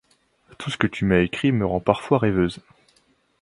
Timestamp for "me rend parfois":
1.51-2.17